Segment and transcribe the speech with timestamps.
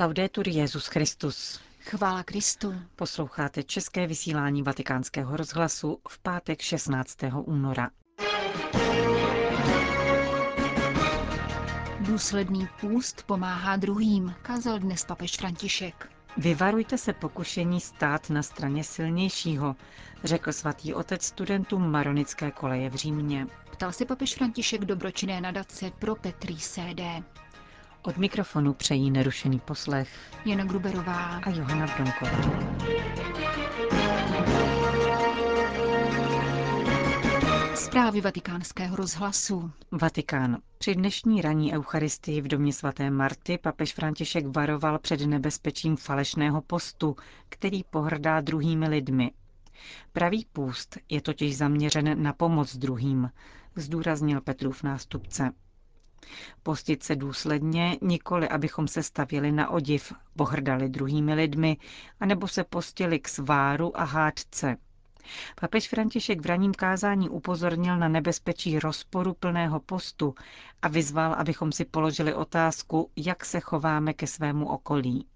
[0.00, 1.60] Laudetur Jezus Christus.
[1.80, 2.74] Chvála Kristu.
[2.96, 7.18] Posloucháte české vysílání Vatikánského rozhlasu v pátek 16.
[7.44, 7.90] února.
[12.00, 16.10] Důsledný půst pomáhá druhým, kázal dnes papež František.
[16.36, 19.76] Vyvarujte se pokušení stát na straně silnějšího,
[20.24, 23.46] řekl svatý otec studentům Maronické koleje v Římě.
[23.70, 27.00] Ptal se papež František dobročinné nadace pro Petrý CD.
[28.08, 30.08] Od mikrofonu přejí nerušený poslech
[30.44, 32.66] Jana Gruberová a Johana Bronková.
[37.74, 39.70] Zprávy vatikánského rozhlasu.
[39.92, 40.58] Vatikán.
[40.78, 47.16] Při dnešní ranní eucharistii v domě svaté Marty papež František varoval před nebezpečím falešného postu,
[47.48, 49.30] který pohrdá druhými lidmi.
[50.12, 53.30] Pravý půst je totiž zaměřen na pomoc druhým,
[53.76, 55.50] zdůraznil Petrův nástupce.
[56.62, 61.76] Postit se důsledně, nikoli abychom se stavili na odiv, pohrdali druhými lidmi,
[62.20, 64.76] anebo se postili k sváru a hádce.
[65.60, 70.34] Papež František v raním kázání upozornil na nebezpečí rozporu plného postu
[70.82, 75.26] a vyzval, abychom si položili otázku, jak se chováme ke svému okolí.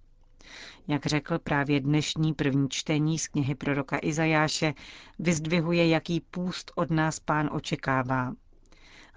[0.88, 4.74] Jak řekl právě dnešní první čtení z knihy proroka Izajáše,
[5.18, 8.32] vyzdvihuje, jaký půst od nás pán očekává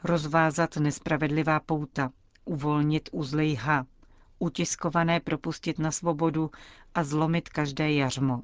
[0.05, 2.11] rozvázat nespravedlivá pouta,
[2.45, 3.85] uvolnit uzly jha,
[4.39, 6.51] utiskované propustit na svobodu
[6.95, 8.41] a zlomit každé jařmo.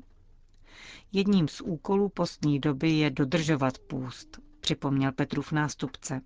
[1.12, 6.22] Jedním z úkolů postní doby je dodržovat půst, připomněl Petrův nástupce.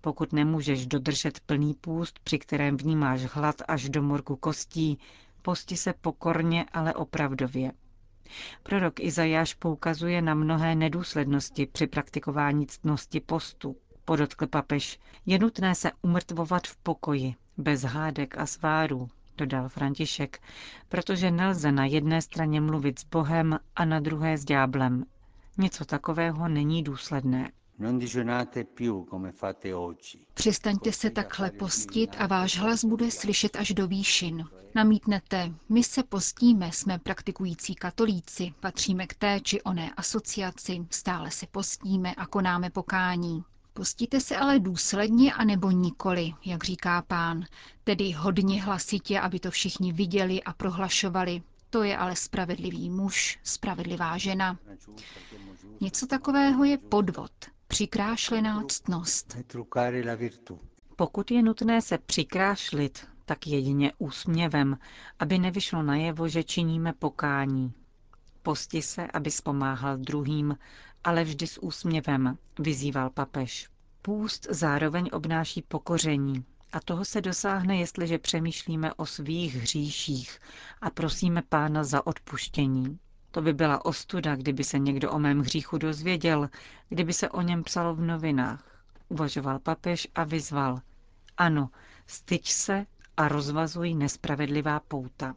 [0.00, 4.98] Pokud nemůžeš dodržet plný půst, při kterém vnímáš hlad až do morku kostí,
[5.42, 7.72] posti se pokorně, ale opravdově.
[8.62, 15.90] Prorok Izajáš poukazuje na mnohé nedůslednosti při praktikování ctnosti postu, podotkl papež, je nutné se
[16.02, 20.40] umrtvovat v pokoji, bez hádek a svárů, dodal František,
[20.88, 25.04] protože nelze na jedné straně mluvit s Bohem a na druhé s ďáblem.
[25.58, 27.50] Něco takového není důsledné.
[30.34, 34.44] Přestaňte se takhle postit a váš hlas bude slyšet až do výšin.
[34.74, 41.46] Namítnete, my se postíme, jsme praktikující katolíci, patříme k té či oné asociaci, stále se
[41.46, 43.44] postíme a konáme pokání.
[43.76, 47.44] Pustíte se ale důsledně a nebo nikoli, jak říká pán,
[47.84, 51.42] tedy hodně hlasitě, aby to všichni viděli a prohlašovali.
[51.70, 54.58] To je ale spravedlivý muž, spravedlivá žena.
[55.80, 57.30] Něco takového je podvod,
[57.68, 59.36] přikrášlená ctnost.
[60.96, 64.78] Pokud je nutné se přikrášlit, tak jedině úsměvem,
[65.18, 67.72] aby nevyšlo najevo, že činíme pokání.
[68.44, 70.58] Posti se, aby pomáhal druhým,
[71.04, 73.68] ale vždy s úsměvem, vyzýval papež.
[74.02, 80.38] Půst zároveň obnáší pokoření a toho se dosáhne, jestliže přemýšlíme o svých hříších
[80.80, 82.98] a prosíme pána za odpuštění.
[83.30, 86.48] To by byla ostuda, kdyby se někdo o mém hříchu dozvěděl,
[86.88, 88.84] kdyby se o něm psalo v novinách.
[89.08, 90.80] Uvažoval papež a vyzval.
[91.36, 91.70] Ano,
[92.06, 95.34] styč se a rozvazuj nespravedlivá pouta.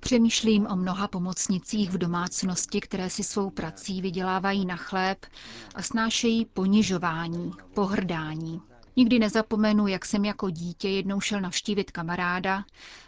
[0.00, 5.26] Přemýšlím o mnoha pomocnicích v domácnosti, které si svou prací vydělávají na chléb
[5.74, 8.60] a snášejí ponižování, pohrdání.
[8.96, 12.64] Nikdy nezapomenu, jak jsem jako dítě jednou šel navštívit kamaráda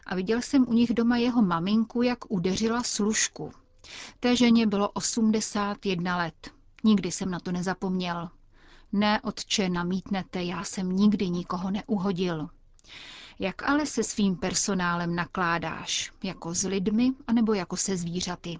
[0.07, 3.53] a viděl jsem u nich doma jeho maminku, jak udeřila služku.
[4.21, 6.51] Té ženě bylo 81 let.
[6.85, 8.29] Nikdy jsem na to nezapomněl.
[8.93, 12.49] Ne, otče, namítnete, já jsem nikdy nikoho neuhodil.
[13.43, 16.13] Jak ale se svým personálem nakládáš?
[16.23, 18.59] Jako s lidmi anebo jako se zvířaty?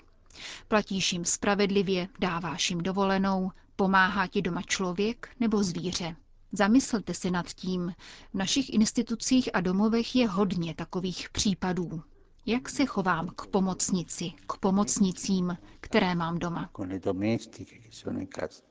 [0.69, 6.17] Platíš jim spravedlivě, dáváš jim dovolenou, pomáhá ti doma člověk nebo zvíře?
[6.53, 7.93] Zamyslete se nad tím.
[8.33, 12.03] V našich institucích a domovech je hodně takových případů.
[12.47, 16.71] Jak se chovám k pomocnici, k pomocnicím, které mám doma?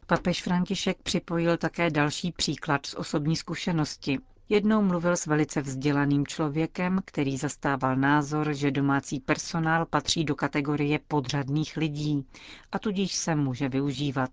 [0.07, 4.19] Papež František připojil také další příklad z osobní zkušenosti.
[4.51, 10.99] Jednou mluvil s velice vzdělaným člověkem, který zastával názor, že domácí personál patří do kategorie
[11.08, 12.25] podřadných lidí
[12.72, 14.29] a tudíž se může využívat.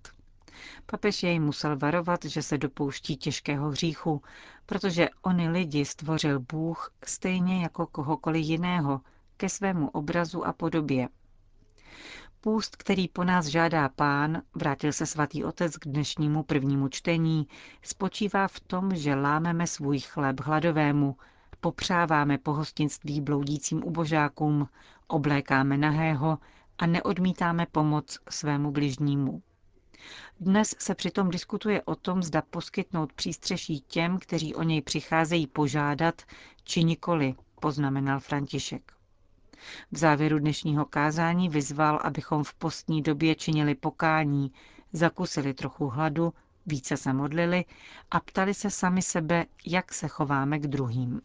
[0.86, 4.22] Papež jej musel varovat, že se dopouští těžkého hříchu,
[4.66, 9.00] protože ony lidi stvořil Bůh stejně jako kohokoliv jiného,
[9.36, 11.08] ke svému obrazu a podobě.
[12.40, 17.48] Půst, který po nás žádá pán, vrátil se svatý otec k dnešnímu prvnímu čtení,
[17.82, 21.16] spočívá v tom, že lámeme svůj chléb hladovému,
[21.60, 24.68] popřáváme pohostinství bloudícím ubožákům,
[25.06, 26.38] oblékáme nahého
[26.78, 29.42] a neodmítáme pomoc svému bližnímu.
[30.40, 36.22] Dnes se přitom diskutuje o tom, zda poskytnout přístřeší těm, kteří o něj přicházejí požádat,
[36.64, 38.97] či nikoli, poznamenal František.
[39.92, 44.52] V závěru dnešního kázání vyzval, abychom v postní době činili pokání,
[44.92, 46.34] zakusili trochu hladu,
[46.66, 47.64] více se modlili
[48.10, 51.20] a ptali se sami sebe, jak se chováme k druhým.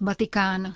[0.00, 0.74] Vatikán.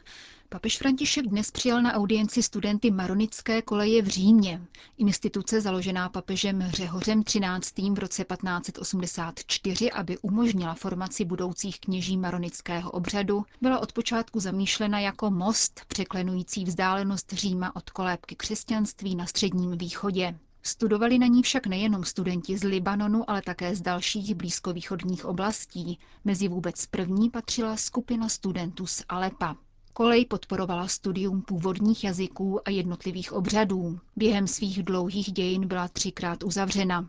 [0.52, 4.62] Papež František dnes přijal na audienci studenty Maronické koleje v Římě.
[4.98, 7.78] Instituce založená papežem Řehořem 13.
[7.78, 15.30] v roce 1584, aby umožnila formaci budoucích kněží maronického obřadu, byla od počátku zamýšlena jako
[15.30, 20.38] most překlenující vzdálenost Říma od kolébky křesťanství na středním východě.
[20.62, 25.98] Studovali na ní však nejenom studenti z Libanonu, ale také z dalších blízkovýchodních oblastí.
[26.24, 29.56] Mezi vůbec první patřila skupina studentů z Alepa.
[29.94, 33.98] Kolej podporovala studium původních jazyků a jednotlivých obřadů.
[34.16, 37.08] Během svých dlouhých dějin byla třikrát uzavřena.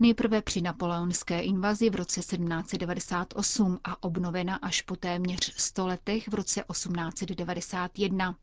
[0.00, 6.34] Nejprve při napoleonské invazi v roce 1798 a obnovena až po téměř 100 letech v
[6.34, 8.34] roce 1891.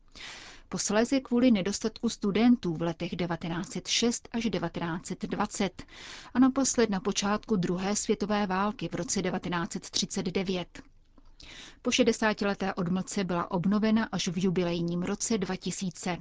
[0.68, 5.82] Posléze kvůli nedostatku studentů v letech 1906 až 1920
[6.34, 10.82] a naposled na počátku druhé světové války v roce 1939.
[11.82, 16.18] Po 60-leté odmlce byla obnovena až v jubilejním roce 2000.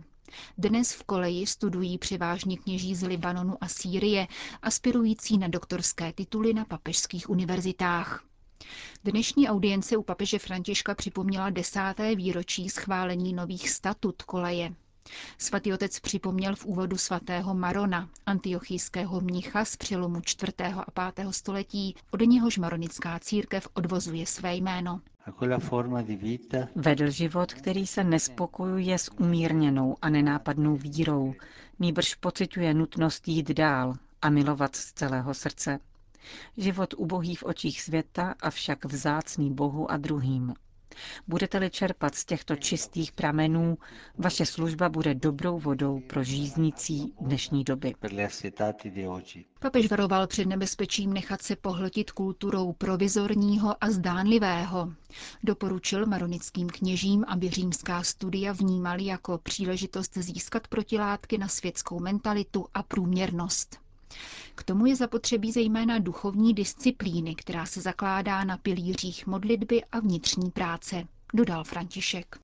[0.57, 4.27] Dnes v koleji studují převážně kněží z Libanonu a Sýrie,
[4.61, 8.23] aspirující na doktorské tituly na papežských univerzitách.
[9.03, 14.73] Dnešní audience u papeže Františka připomněla desáté výročí schválení nových statut koleje.
[15.37, 20.51] Svatý otec připomněl v úvodu svatého Marona, antiochijského mnicha z přelomu 4.
[20.95, 21.27] a 5.
[21.33, 25.01] století, od něhož maronická církev odvozuje své jméno.
[26.75, 31.33] Vedl život, který se nespokojuje s umírněnou a nenápadnou vírou,
[31.79, 35.79] nýbrž pociťuje nutnost jít dál a milovat z celého srdce.
[36.57, 40.53] Život ubohý v očích světa, avšak vzácný Bohu a druhým.
[41.27, 43.77] Budete-li čerpat z těchto čistých pramenů,
[44.17, 47.93] vaše služba bude dobrou vodou pro žíznící dnešní doby.
[49.59, 54.93] Papež varoval před nebezpečím nechat se pohltit kulturou provizorního a zdánlivého.
[55.43, 62.83] Doporučil maronickým kněžím, aby římská studia vnímali jako příležitost získat protilátky na světskou mentalitu a
[62.83, 63.84] průměrnost.
[64.55, 70.51] K tomu je zapotřebí zejména duchovní disciplíny, která se zakládá na pilířích modlitby a vnitřní
[70.51, 71.03] práce,
[71.33, 72.35] dodal František.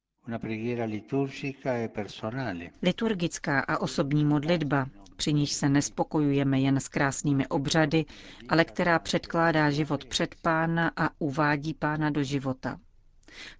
[2.44, 8.06] E Liturgická a osobní modlitba, při níž se nespokojujeme jen s krásnými obřady,
[8.50, 12.80] ale která předkládá život před pána a uvádí pána do života.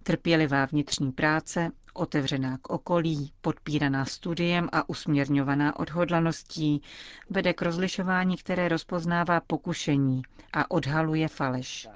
[0.02, 6.82] Trpělivá vnitřní práce, otevřená k okolí, podpíraná studiem a usměrňovaná odhodlaností,
[7.30, 10.22] vede k rozlišování, které rozpoznává pokušení
[10.52, 11.88] a odhaluje faleš.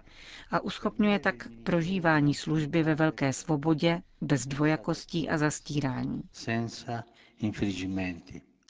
[0.50, 6.22] A uschopňuje tak prožívání služby ve velké svobodě, bez dvojakostí a zastírání.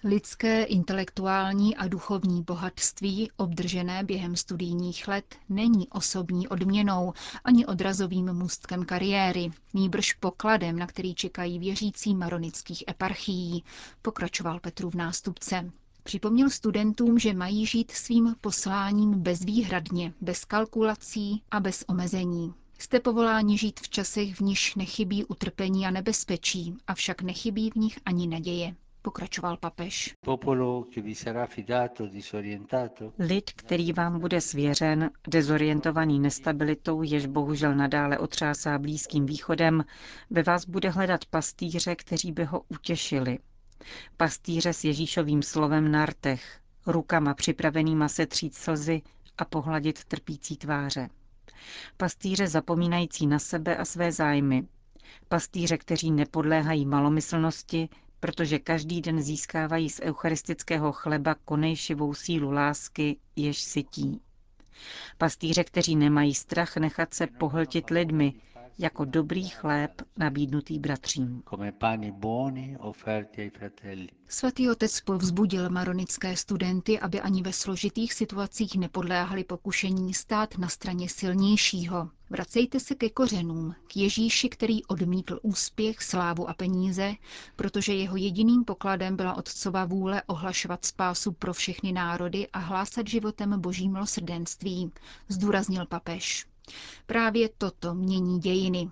[0.05, 7.13] Lidské, intelektuální a duchovní bohatství, obdržené během studijních let, není osobní odměnou
[7.45, 13.65] ani odrazovým můstkem kariéry, nýbrž pokladem, na který čekají věřící maronických eparchií,
[14.03, 15.71] pokračoval Petru v nástupce.
[16.03, 22.55] Připomněl studentům, že mají žít svým posláním bezvýhradně, bez kalkulací a bez omezení.
[22.79, 27.99] Jste povoláni žít v časech, v níž nechybí utrpení a nebezpečí, avšak nechybí v nich
[28.05, 28.75] ani naděje
[29.07, 30.15] pokračoval papež.
[33.19, 39.85] Lid, který vám bude svěřen, dezorientovaný nestabilitou, jež bohužel nadále otřásá Blízkým východem,
[40.31, 43.39] ve vás bude hledat pastýře, kteří by ho utěšili.
[44.17, 49.03] Pastýře s Ježíšovým slovem na rtech, rukama připravenýma se třít slzy
[49.39, 51.09] a pohladit trpící tváře.
[51.97, 54.67] Pastýře zapomínající na sebe a své zájmy,
[55.29, 57.89] pastýře, kteří nepodléhají malomyslnosti,
[58.27, 64.21] protože každý den získávají z eucharistického chleba konejšivou sílu lásky, jež sytí.
[65.19, 68.33] Pastýře, kteří nemají strach nechat se pohltit lidmi,
[68.79, 71.43] jako dobrý chléb nabídnutý bratřím.
[74.29, 81.09] Svatý otec povzbudil maronické studenty, aby ani ve složitých situacích nepodléhali pokušení stát na straně
[81.09, 82.11] silnějšího.
[82.31, 87.13] Vracejte se ke kořenům, k Ježíši, který odmítl úspěch, slávu a peníze,
[87.57, 93.61] protože jeho jediným pokladem byla otcova vůle ohlašovat spásu pro všechny národy a hlásat životem
[93.61, 94.93] boží milosrdenství,
[95.29, 96.47] zdůraznil papež.
[97.07, 98.91] Právě toto mění dějiny.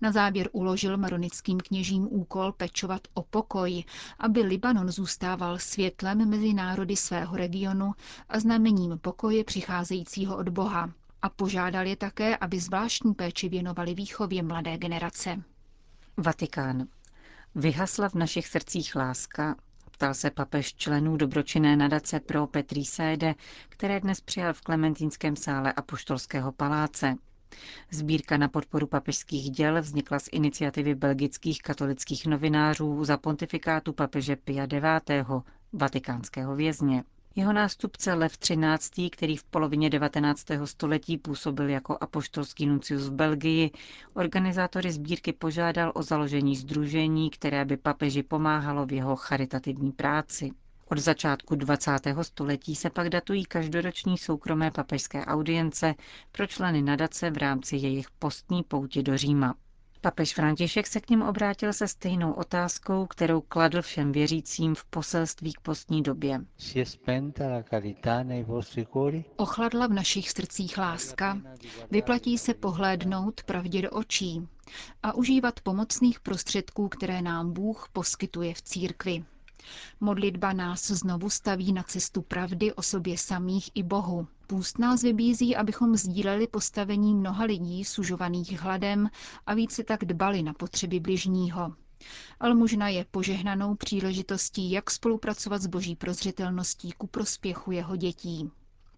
[0.00, 3.84] Na závěr uložil maronickým kněžím úkol pečovat o pokoj,
[4.18, 7.92] aby Libanon zůstával světlem mezi národy svého regionu
[8.28, 10.90] a znamením pokoje přicházejícího od Boha.
[11.22, 15.42] A požádal je také, aby zvláštní péči věnovali výchově mladé generace.
[16.16, 16.86] Vatikán.
[17.54, 19.56] Vyhasla v našich srdcích láska,
[19.98, 23.34] ptal se papež členů dobročinné nadace pro Petrí Séde,
[23.68, 27.14] které dnes přijal v Klementínském sále Apoštolského paláce.
[27.90, 34.64] Sbírka na podporu papežských děl vznikla z iniciativy belgických katolických novinářů za pontifikátu papeže Pia
[34.64, 35.30] IX.,
[35.72, 37.04] vatikánského vězně.
[37.38, 40.46] Jeho nástupce Lev XIII., který v polovině 19.
[40.64, 43.70] století působil jako apoštolský nuncius v Belgii,
[44.14, 50.50] organizátory sbírky požádal o založení združení, které by papeži pomáhalo v jeho charitativní práci.
[50.90, 51.92] Od začátku 20.
[52.22, 55.94] století se pak datují každoroční soukromé papežské audience
[56.32, 59.54] pro členy nadace v rámci jejich postní pouti do Říma.
[60.00, 65.52] Papež František se k ním obrátil se stejnou otázkou, kterou kladl všem věřícím v poselství
[65.52, 66.40] k postní době.
[69.36, 71.38] Ochladla v našich srdcích láska,
[71.90, 74.48] vyplatí se pohlédnout pravdě do očí
[75.02, 79.24] a užívat pomocných prostředků, které nám Bůh poskytuje v církvi.
[80.00, 84.26] Modlitba nás znovu staví na cestu pravdy o sobě samých i Bohu.
[84.50, 89.08] Půst nás vybízí, abychom sdíleli postavení mnoha lidí sužovaných hladem
[89.46, 91.72] a více tak dbali na potřeby bližního.
[92.40, 98.50] Almužna je požehnanou příležitostí, jak spolupracovat s boží prozřetelností ku prospěchu jeho dětí.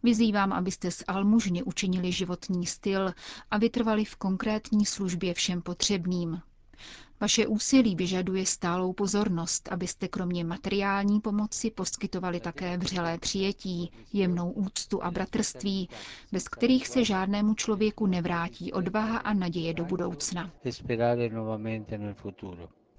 [0.02, 3.12] Vyzývám, abyste z almužny učinili životní styl
[3.50, 6.42] a vytrvali v konkrétní službě všem potřebným.
[7.20, 15.04] Vaše úsilí vyžaduje stálou pozornost, abyste kromě materiální pomoci poskytovali také vřelé přijetí, jemnou úctu
[15.04, 15.88] a bratrství,
[16.32, 20.50] bez kterých se žádnému člověku nevrátí odvaha a naděje do budoucna.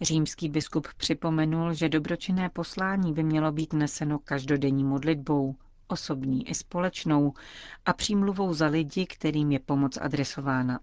[0.01, 5.55] Římský biskup připomenul, že dobročinné poslání by mělo být neseno každodenní modlitbou,
[5.91, 7.33] osobní i společnou
[7.86, 10.79] a přímluvou za lidi, kterým je pomoc adresována.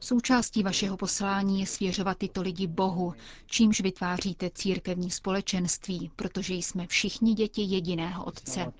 [0.00, 3.14] Součástí vašeho poslání je svěřovat tyto lidi Bohu,
[3.46, 8.72] čímž vytváříte církevní společenství, protože jsme všichni děti jediného Otce.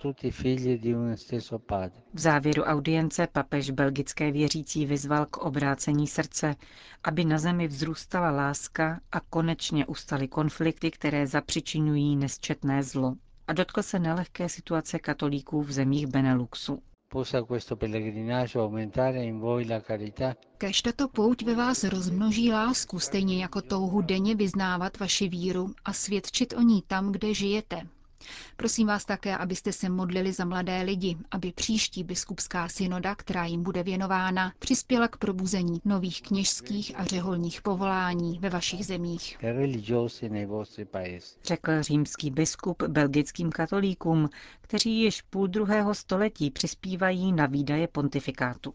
[2.14, 6.56] V závěru audience papež belgické věřící vyzval k obrácení srdce,
[7.04, 13.14] aby na zemi vzrůstala láska a konečně ustaly konflikty, které zapřičinují nesčetné zlo.
[13.48, 16.82] A dotkl se nelehké situace katolíků v zemích Beneluxu.
[20.58, 25.92] Kež tato pouť ve vás rozmnoží lásku, stejně jako touhu denně vyznávat vaši víru a
[25.92, 27.82] svědčit o ní tam, kde žijete.
[28.56, 33.62] Prosím vás také, abyste se modlili za mladé lidi, aby příští biskupská synoda, která jim
[33.62, 39.38] bude věnována, přispěla k probuzení nových kněžských a řeholních povolání ve vašich zemích.
[41.44, 44.28] Řekl římský biskup belgickým katolíkům,
[44.60, 48.74] kteří již půl druhého století přispívají na výdaje pontifikátu.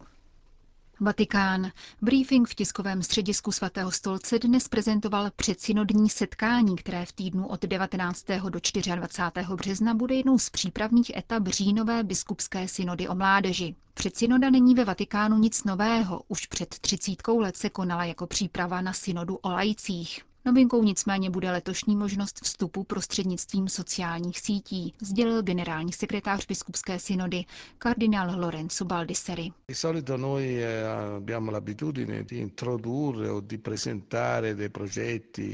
[0.99, 1.71] Vatikán.
[2.01, 8.25] Briefing v tiskovém středisku svatého stolce dnes prezentoval předsynodní setkání, které v týdnu od 19.
[8.49, 8.59] do
[8.95, 9.55] 24.
[9.55, 13.75] března bude jednou z přípravných etap říjnové biskupské synody o mládeži.
[13.93, 18.93] Předsynoda není ve Vatikánu nic nového, už před třicítkou let se konala jako příprava na
[18.93, 20.26] synodu o lajcích.
[20.47, 27.45] Novinkou nicméně bude letošní možnost vstupu prostřednictvím sociálních sítí, sdělil generální sekretář biskupské synody
[27.77, 29.49] kardinál Lorenzo Baldisseri.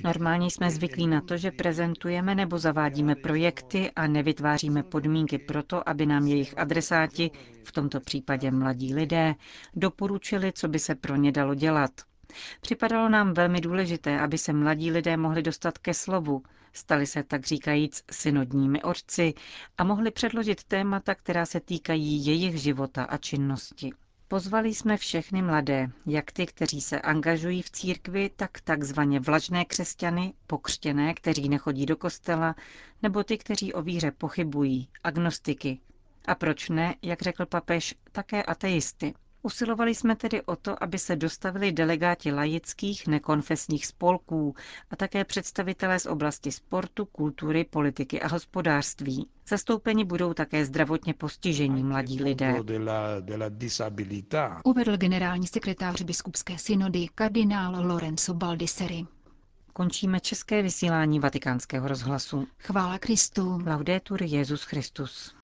[0.04, 5.90] Normálně jsme zvyklí na to, že prezentujeme nebo zavádíme projekty a nevytváříme podmínky pro to,
[5.90, 7.32] aby nám jejich adresáti,
[7.64, 9.36] v tomto případě mladí lidé,
[9.76, 11.92] doporučili, co by se pro ně dalo dělat.
[12.62, 17.46] Připadalo nám velmi důležité, aby se mladí lidé mohli dostat ke slovu, stali se tak
[17.46, 19.34] říkajíc synodními otci
[19.78, 23.92] a mohli předložit témata, která se týkají jejich života a činnosti.
[24.28, 30.34] Pozvali jsme všechny mladé, jak ty, kteří se angažují v církvi, tak takzvaně vlažné křesťany,
[30.48, 32.56] pokřtěné, kteří nechodí do kostela,
[33.02, 35.80] nebo ty, kteří o víře pochybují, agnostiky.
[36.26, 39.14] A proč ne, jak řekl papež, také ateisty.
[39.46, 44.56] Usilovali jsme tedy o to, aby se dostavili delegáti laických nekonfesních spolků
[44.92, 49.28] a také představitelé z oblasti sportu, kultury, politiky a hospodářství.
[49.48, 52.56] Zastoupeni budou také zdravotně postižení mladí lidé.
[54.64, 59.06] Uvedl generální sekretář biskupské synody kardinál Lorenzo Baldisseri.
[59.74, 62.48] Končíme české vysílání vatikánského rozhlasu.
[62.60, 63.62] Chvála Kristu.
[63.66, 65.36] Laudetur Jezus Christus.